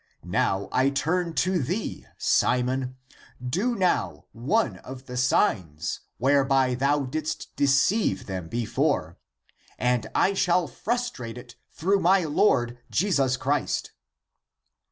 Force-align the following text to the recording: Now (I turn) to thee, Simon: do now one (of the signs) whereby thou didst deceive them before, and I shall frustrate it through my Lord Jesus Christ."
Now 0.23 0.67
(I 0.71 0.89
turn) 0.89 1.35
to 1.35 1.61
thee, 1.61 2.07
Simon: 2.17 2.95
do 3.47 3.75
now 3.75 4.25
one 4.31 4.77
(of 4.77 5.05
the 5.05 5.15
signs) 5.15 5.99
whereby 6.17 6.73
thou 6.73 7.01
didst 7.05 7.55
deceive 7.55 8.25
them 8.25 8.49
before, 8.49 9.19
and 9.77 10.07
I 10.15 10.33
shall 10.33 10.65
frustrate 10.67 11.37
it 11.37 11.53
through 11.69 11.99
my 11.99 12.23
Lord 12.23 12.79
Jesus 12.89 13.37
Christ." 13.37 13.91